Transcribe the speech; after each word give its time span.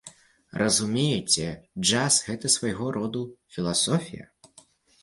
Разумееце, 0.61 1.45
джаз, 1.85 2.17
гэта 2.31 2.53
свайго 2.55 2.85
роду 2.97 3.23
філасофія! 3.59 4.25